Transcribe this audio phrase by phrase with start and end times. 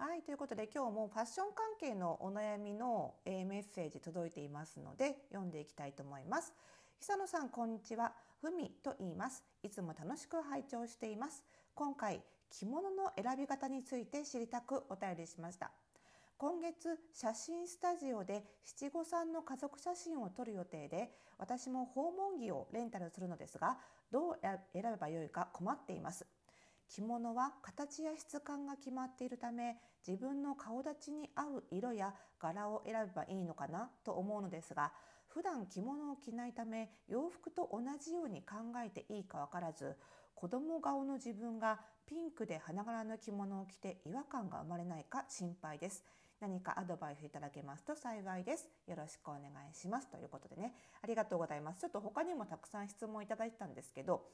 [0.00, 6.54] はいということで今日もファッション関係のお悩みの、えー、メッセージ届いていますので読んでいきたいと思います。
[7.02, 8.14] 久野さんこんにちは。
[8.40, 9.44] ふみと言います。
[9.62, 11.44] いつも楽しく拝聴しています。
[11.74, 15.70] 今回着物の選び方について知りたくお便りしました。
[16.38, 23.76] 今月写真スタジオで七五三の家族写真を撮る予定で私も訪問着をレンタルするのですが
[24.10, 26.24] どう選べばよいか困っています
[26.90, 29.76] 着物は形や質感が決まっているため
[30.06, 34.92] 自分の顔立ちに合う色や柄を選べばいいのかなと思うのですが
[35.28, 39.96] 普段着物を着ないため洋服と同じように考えていいか分からず
[40.34, 46.02] 子供顔の自分がピンクで花柄の着物を着て違和感が生まれないか心配です。
[46.40, 48.66] 何かアドバイスいただけますと幸いです。
[48.88, 50.08] よろしくお願いします。
[50.08, 50.72] ということでね、
[51.02, 51.80] ありがとうございます。
[51.80, 54.24] ちょっと他にもたくさん質問いただいたんですけど、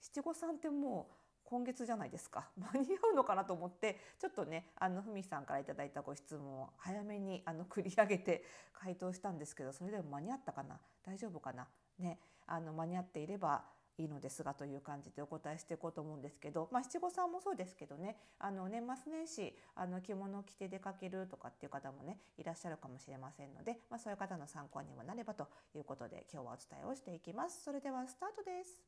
[0.00, 1.14] 七五三ってもう
[1.52, 10.80] 今月じゃないですか 間に合うのかなと思ってちょっとねあのふみさんから頂いたご質問を早めにあの繰り上げて 回答したんですけどそれでも間に合ったかな？
[11.02, 11.68] 大丈夫かな？
[11.98, 13.66] ねあの間に合っていれば
[13.98, 27.62] いいのですがという感じでお答えしていこうと思うんですけど、まあ、七五三もそうですけどねあの年末年始あの着物を着て出かけるとかっていう方もねいらっしゃるかもしれませんので、まあ、そういう方の参考にもなればということで今日はお伝えをしていきます。
[27.62, 28.82] それではスタートです。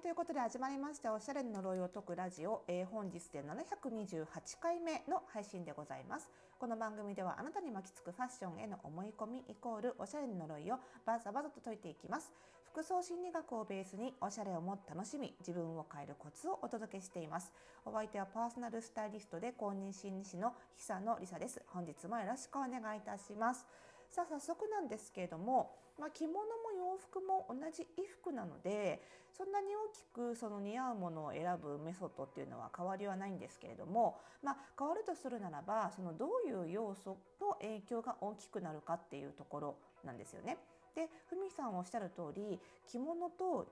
[0.00, 4.24] いということで始まりましたおしゃれの呪いを解くラジオ、えー、本日で728
[4.58, 6.30] 回目の配信でございます。
[6.58, 12.32] この番組ではあなたに巻きつくファッションへの思い込みイコールおしゃれの呪いをバザバザと解いていきます。
[12.72, 17.52] 服装心理学をベースにおしゃれをもっと楽しみ自分を変えるコツをお届けしています。
[17.84, 21.60] お相手はパーソナルスタイリストで公認心理師の久野里沙です。
[21.66, 23.66] 本日もよろしくお願いいたします。
[24.08, 26.42] さあ早速なんですけれども、まあ、着物も
[26.90, 29.00] 洋服も同じ衣服なので
[29.36, 40.58] そんなに大きくその似合うものを選ぶメソッドっていうのは変わりはないんですけれども、まあ、変わるとするならばそのどういう要素の影響が大きくなるかっていうところなんですよね。
[40.94, 42.58] でふみさんおっしゃる通り
[42.90, 43.66] 着物と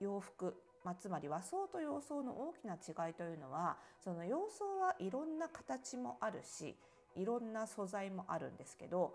[0.00, 6.74] 洋服まあ、つまり和装と洋装の大きな違いというのはその洋装はいろんな形もあるし
[7.16, 9.14] いろんな素材もあるんですけど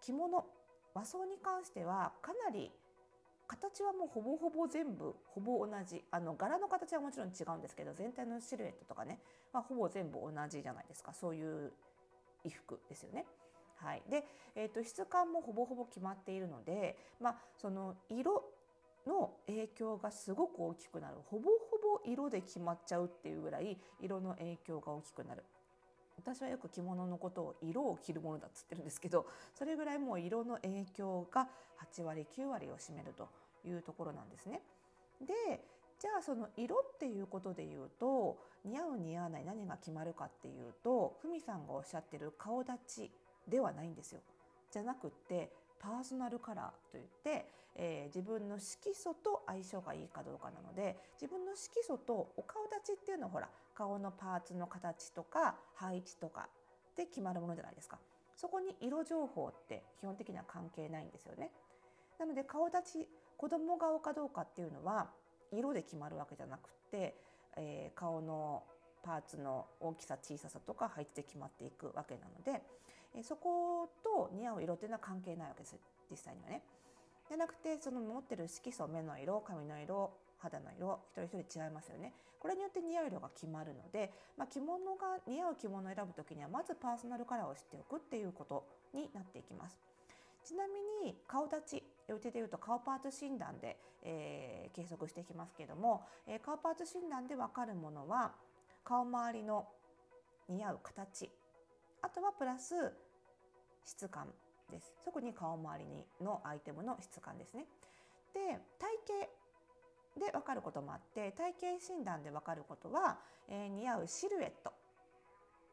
[0.00, 0.46] 着物
[0.96, 2.72] 和装に関してはかなり
[3.46, 6.02] 形はもうほぼほぼ全部ほぼ同じ。
[6.10, 9.20] あの柄の形はもちろん違うんですけど全体のシルエットとかね、
[9.52, 11.12] ま、ほぼ全部同じじゃないですか。
[11.12, 11.70] そういう
[12.42, 13.26] 衣服ですよね。
[13.76, 14.24] はい、で、
[14.54, 18.42] えーと、質感もほぼほぼ決まっているので、まあ、その色
[19.06, 21.16] の影響がすごく大きくなる。
[21.26, 25.44] ほぼほぼ色で決まっちゃうっていうぐらい色の影響が大きくなる。
[26.16, 31.48] 私はよく着物のことを色を着るものだっつってるんですけどそれぐらいもう色の影響が
[31.94, 33.28] 8割9割を占めると
[33.64, 34.62] いうところなんですね。
[35.20, 35.64] で
[35.98, 43.10] じゃあその色っていうことで言うと似合う似合わない何が決まるかっていうとふみさんがおっしゃってる顔立ち
[43.48, 44.20] ではないんですよ。
[44.70, 45.50] じゃなくって
[45.86, 56.48] パーソナルカラーといって、えー、自分の色素と相性がいいかどうかなので自分の色素とお顔立ちっていうのはほら顔のパーツの形とか配置とか
[56.96, 57.98] で決まるものじゃないですか。
[58.34, 61.52] そこに色情報って基本的には関係ないんですよね。
[62.18, 65.10] なので顔立ち子供顔かどうかっていうのは
[65.52, 67.14] 色で決まるわけじゃなくて、
[67.56, 68.64] えー、顔の
[69.04, 72.62] パーツの大きさ小ささとか配置で決まっていくわけなので、
[73.16, 75.76] えそこと似合う色っていうのは関係ないわけです
[76.10, 76.62] 実際にはね。
[77.28, 89.80] じゃなくてその持ってる色素目の色髪の色肌の色一人一人違いますよねこれによって似合う色が決まるので、まあ、着物が似合う着物を選ぶ時にはまずパーソナルカラーを知っておくっていうことになっていきます
[90.44, 98.32] ちなみに顔立ちうちでいうと顔パーツ診断で、えー、計測していきますけども、えー、顔パーツ診断で分かるものは
[98.84, 99.66] 顔周りの
[100.48, 101.28] 似合う形
[102.02, 102.92] あとはプラス
[103.86, 104.26] 質感
[104.70, 104.92] です。
[105.04, 107.66] 特に顔周りにのアイテムの質感ですね。
[108.34, 108.40] で
[108.78, 108.92] 体
[110.20, 113.18] 型で分かることもあって体型診断で分かることは、
[113.48, 114.72] えー、似合うシルエット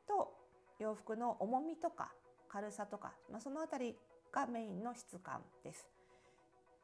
[0.08, 0.34] と
[0.80, 2.12] 洋服の重みとか
[2.50, 3.96] 軽さとか、まあ、その辺り
[4.32, 5.88] がメインの質感です。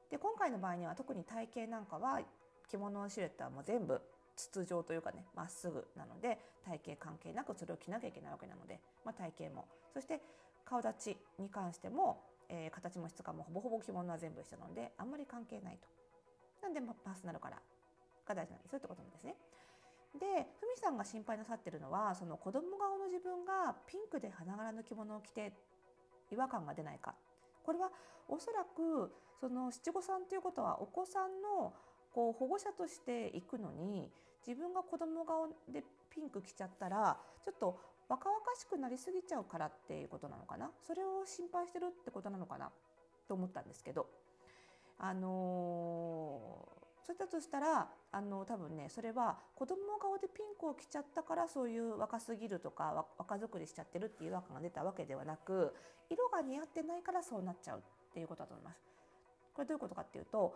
[0.10, 2.20] で今回の場合には特に体型なんかは
[2.68, 4.02] 着物のシルエットはもう全部
[4.36, 9.68] 筒状というかねまっすぐなので体型関係なくそれを着なきゃいけないわけなので、まあ、体型も。
[9.94, 10.22] そして
[10.70, 15.88] 顔立ちに関しても、えー、形も質感もほぼほぼ着物は全部一緒なのであんまり関係ないと。
[16.62, 19.36] なんで、ま、パーソナルカラーが大事なんですよってことなんですね。
[20.14, 20.26] で
[20.60, 25.54] ふみさんが心配なさってるのはその子供顔の自分がピンクで花柄の着物を着て
[26.32, 27.14] 違和感が出ないか
[27.64, 27.92] これは
[28.28, 31.74] おそらくその七五三ということはお子さんの
[32.12, 34.10] こう保護者として行くのに
[34.46, 37.80] 自分が子供顔でピンク着ちゃったらちょっと
[38.10, 40.72] 若々しくなりすぎちゃうからっていうことなのかな？
[40.86, 42.72] それを心配してるってことなのかな？
[43.28, 44.08] と思ったんですけど
[44.98, 55.74] あのーそういったとしたらあの多分ねそれは子供顔でピンクを着ちゃったからそういう若すぎるとか若作りしちゃってるっていう違和感が出たわけではなく
[56.12, 57.82] 色が似合ってないからそうなっちゃうっ
[58.14, 58.82] ていうことだと思います。
[59.56, 60.54] これどういうことかっていうと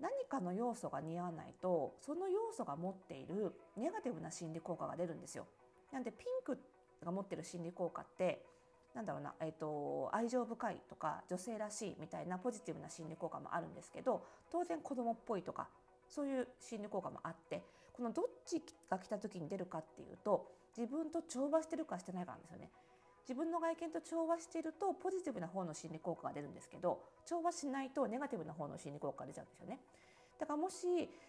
[0.00, 5.44] 何かの要素が似合わないとその要素が持っているネガティブな心理効果が出るんですよ。
[5.92, 6.58] なんでピンク
[7.04, 8.42] が持ってる心理効果って
[8.94, 15.68] なんだろうな、えーと、愛情深いとか女性らしいみたいなポジティブな心理効果もあるんですけど当然子供っぽいとか
[16.08, 17.62] そういう心理効果もあって
[17.92, 18.60] このどっち
[18.90, 22.70] が来た時に出るかっていうと自分と調和してるかしてないかなんですよね。
[23.28, 29.78] 自分の外見と調和しているとポジティブな方の心理効果が出るんですけど調和しないとネガティブな方の心理効果が出ちゃうんですよね。
[30.40, 30.86] だからもし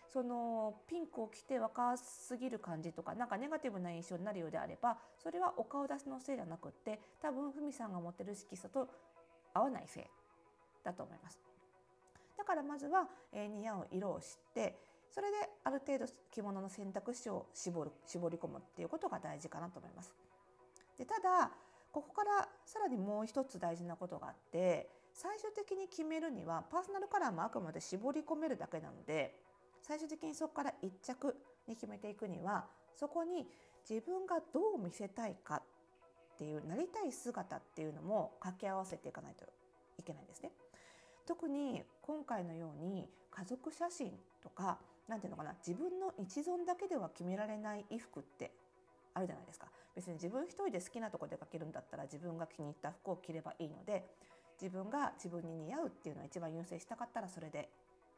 [0.08, 8.88] そのピンクを着て若すぎる感じとかなんかネガティブな印象になるようであればそれはお顔出しのせいじゃなくって多分ふみさんが持ってる色素と
[9.54, 10.04] 合わないせい
[10.84, 11.40] だと思います。
[12.38, 14.80] だからまずは、えー、似合う色を知って
[15.12, 20.16] それである程度着物の選択肢を絞る絞り込むっていうことが大事かなと思います。
[20.98, 21.52] でただ
[21.92, 29.36] ここからさらにもう一つ大事なことがあって最終的に決めるにはパーソナルカラーもあくまで絞り込めるだけなので
[29.82, 31.36] 最終的にそこから1着
[31.68, 32.66] に決めていくには
[32.96, 33.48] そこに
[33.90, 35.64] 自分がどう見せたいかっ
[36.38, 39.46] ていうなりたい姿っていうのも掛け合わせていかないと
[39.98, 40.52] いけないんですね。
[41.26, 44.12] 特に今回のように家族写真
[44.42, 48.52] とか何ていうのかな自分の一存だけでは決められない衣服って
[49.14, 54.06] あるじゃないですか別に自分一人で好きなとこ出かけるんだったら自分が気に入った服を着ればいいので
[54.62, 57.70] 自分が自分に似合うっていうのは一番優先したかったらそれで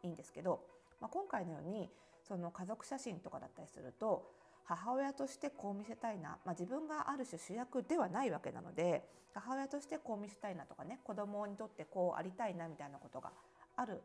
[0.04, 0.60] いいんですけど、
[1.00, 1.90] まあ、今回のように
[2.28, 4.30] その家族写真とかだったりすると
[4.66, 9.04] 母親としてこう見せたいな、まあ、自分がある種主役ではないわけなので
[9.34, 13.32] 母親としてこう見せたいなとかね子供にとってこうありたいなみたいなことが
[13.76, 14.02] ある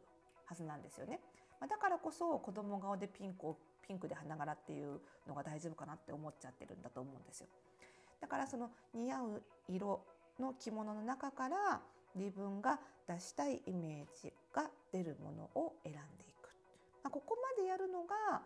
[0.46, 1.20] はずなんですよね。
[1.60, 7.48] まあ、だからこそ子供顔でピンクをピンクで花柄っていうのが大丈夫かなって思っちゃってるんだと思うんですよ。
[8.20, 10.00] だからその似合う色
[10.38, 11.80] の着物の中から
[12.18, 16.48] 自分が出したいイメージが出るものを選んでいく。
[17.02, 18.42] まあ、ここまでやるのが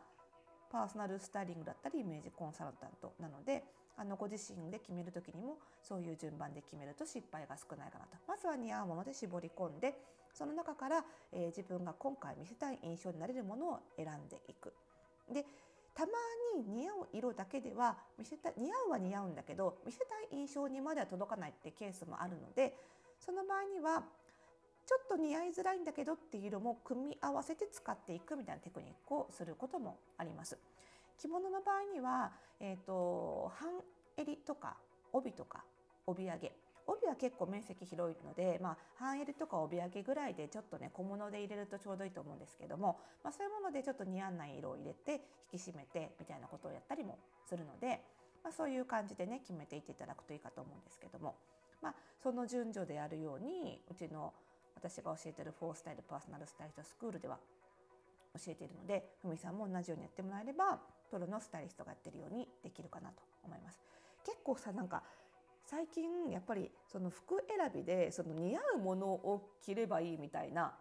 [0.70, 3.62] パーソナルスタイリングだったりイメージコンサルタントなので
[3.96, 9.94] あのご自身で決める時にもそういう順番で決めると失敗が少ないかなとまずは似合うもので絞り込んで
[10.32, 14.72] その中から、えー、自分が今回見せたい印象になれるものを選んでいく。
[15.30, 15.44] で
[15.94, 16.12] たま
[16.56, 20.04] に似合う色だけでは見せた似合うは似合うんだけど見せた
[20.34, 22.74] い印象にまでは届かないってケースもあるので
[23.24, 24.02] その場合には
[24.84, 30.58] ちょっと似合いづらいんだけどっていう色も組み合わせて使っていくみたいなテクニックをすることもあります。
[31.18, 33.68] 着物の場合には、えーと、半
[34.16, 34.76] 襟とか
[35.12, 35.62] 帯とか
[36.06, 36.52] 帯揚げ
[36.86, 45.22] 帯は結構面積広いので、まあ、半襟とか帯揚げぐらいでちょっとね小物で入れるとちょうどいいと思うんですけども、まあ、そういうものでちょっと似合わない色を入れて
[45.52, 47.18] 引き締めてみたいなことをやったりも
[47.48, 48.02] するので、
[48.42, 51.36] まあ、そういう感じでね決めていっていただくといいかと思うんですけども、
[51.82, 54.32] まあ、その順序でやるようにうちの
[54.74, 57.38] 私が教えてるフォースタイルパーソナルスタイリストスクールでは
[58.34, 63.82] 教えているのでふみさんも同じようにやってもらえればプロのスタイリストがやってるようにできるかなと思います。
[64.24, 65.02] 結構さなんか
[65.64, 70.74] 最近やっぱりその服選びでその似合うものを着ればいいみたいな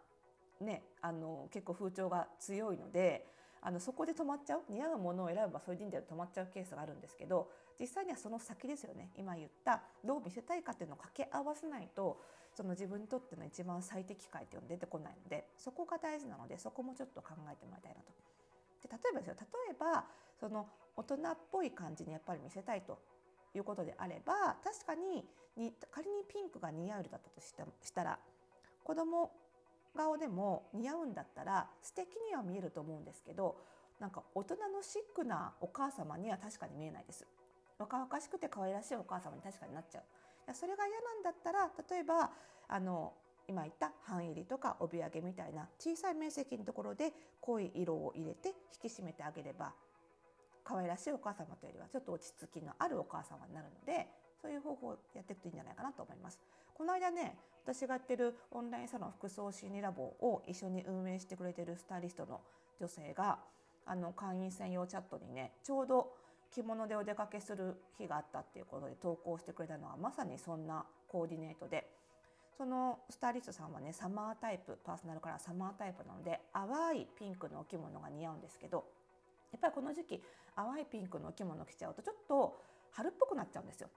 [0.60, 3.26] ねあの結構風潮が強いので
[3.62, 4.62] あのそこで止まっちゃう？
[4.70, 7.50] 似合うものを選べばそれでいいんだよ止まっちゃうケースがあるんですけど
[7.80, 9.12] 実際にはその先ですよね。
[9.18, 12.22] 今言ったどう見せたいかっていうのを掛け合わせないと
[12.54, 18.12] その自分にとっての一番最適解っていうのが出てこないのでそこが大事なのでそこもちょっと考えてもらいたいなと。
[18.82, 19.36] で例えばですよ。
[19.40, 20.06] 例えば
[20.40, 23.00] その大人っぽい感じにやっぱり見せたいと。
[23.54, 25.26] いうことであれば確かに
[25.58, 28.18] に仮にピンクが似合うだったとしたら
[28.82, 29.30] 子供
[29.96, 33.58] 顔でも似合うんだったら素敵には見えると思うんですけど
[34.00, 37.28] なんか大人のシックなお母様には確かに見えないです。
[37.78, 40.04] 若々しくて可愛らしいお母様に確かになっちゃう。
[40.54, 42.32] それが嫌なんだったら例えば
[42.68, 43.14] あの
[43.48, 48.50] 今言った半入りとか帯揚げみたいな小さい面積のところで濃い色を入れて
[48.82, 49.74] 引き締めてあげれば
[50.64, 54.08] 可愛らしいお母様というよりはちょっと落ち着きのあるお母様になるので
[54.42, 56.40] そういう方法をやっていくといいんじゃないかなと思います。
[56.74, 62.42] この間ね私がやってるオンラインサロン服装心理ラボを一緒に運営してくれてるスタイリストの
[62.80, 63.38] 女性が
[63.86, 66.14] あの会員専用チャットにねちょうど
[66.54, 71.88] 着物でお出かけする日があったっていうことで投稿してくれたのはまさにそんなコーディネートで
[72.58, 78.84] そのスタイリストさんはねサマータイプパーソナルカラーサマータイプなので淡いピンクのお着物が似合うんですけど
[79.52, 80.22] やっぱりこの時期
[80.56, 82.60] 淡いピンクの着物着ちゃうとちょっと
[82.92, 83.90] 春っぽくなっちゃうんですよ。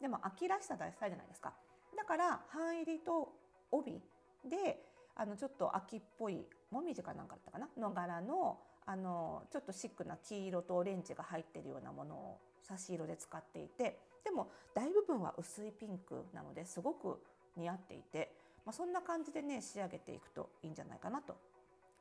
[0.00, 1.52] でも秋らしさ大事じゃないですか。
[1.96, 3.32] だから半入りと
[3.70, 4.00] 帯
[4.48, 4.82] で
[5.14, 7.68] あのちょっと秋っぽいもみじかなんかだったかな？
[7.76, 17.22] の柄のあのちょっとシックな黄色とオレンジが入ってるようなものを差し色で使っていてでも大部分は薄いピンクなのですごく
[17.56, 18.32] 似合っていて、
[18.64, 21.36] まあ、そんな感じでね仕上げていくといいんじゃないかなと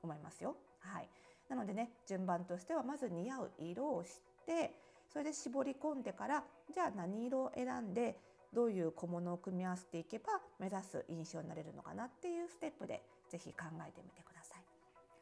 [0.02, 0.56] 思いますよ。
[0.80, 1.10] はい、
[1.50, 4.10] なのでね順番としてはまず似合う色を知っ
[4.46, 4.74] て
[5.12, 6.44] それで絞り込んでから
[6.74, 8.18] じゃあ何色を選んで
[8.54, 10.26] どういう小物を組み合わせていけば
[10.60, 14.64] 目指す印象になれるのかなっていうステップで是非考えてみてください。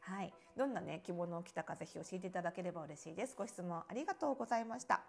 [0.00, 3.34] はい、どんなね着物を着たかぜひ教えていただければ嬉しいです。
[3.36, 5.02] ご質問ありがとうございました。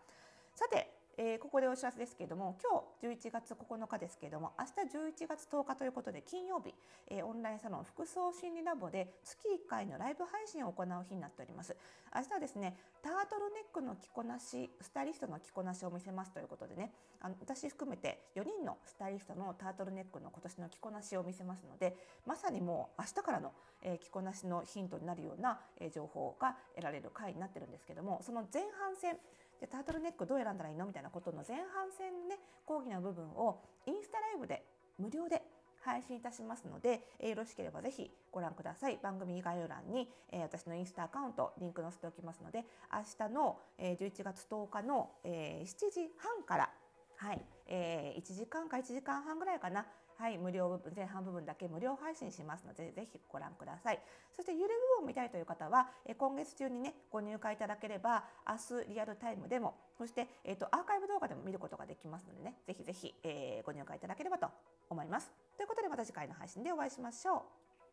[0.56, 6.74] さてえー、ここでお知らせですけれども今日11月9日ですけれども明日11月10日ということで金曜日、
[7.10, 11.76] えー、オンラインサロン服装心理ラボで月1回のライブ配信を行う日になっております。
[12.16, 23.52] 明日はですねタートルネックの着こなしスタイリストの着こなしを見せますということでねあの私含めて4人のスタイリストのタートルネックの今年の着こなしを見せますのでまさにもう明日からの、
[23.82, 29.18] えー、着こなしのヒントになるような、え情報が得られる回になってるんですけどもその前半戦
[29.60, 30.86] でタートルネックどう選んだらいいの？
[30.86, 34.64] みたいなことの前半戦ね講義の部分をインスタライブで
[34.98, 35.44] 無料で
[35.82, 39.00] 配信いたしますので、えー、よろしければぜひご覧ください。
[39.02, 46.70] 番組概要欄に、えー、私のインスタアカウントリンク載せておきますので、明日の、えー、11月10日の、えー、7時半から、
[47.16, 49.86] はい、えー、1時間か1時間半ぐらいかな、
[50.20, 54.00] はい、無料部分前半部分だけ無料配信しますのでぜひご覧ください。
[54.36, 64.48] そしてゆる部分を見たいという方は今月中にねご入会いただければ明日リアルタイムでもそして、えーと、アーカイブ動画でも見ることができますのでねぜひぜひ、えー、ご入会いただければと
[64.90, 65.32] 思います。
[65.56, 67.69] ということでまた次回の配信でお会いしましょう。